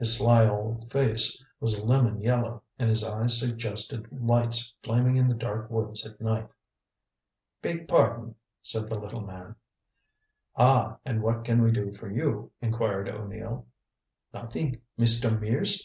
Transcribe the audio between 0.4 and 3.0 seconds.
old face was a lemon yellow, and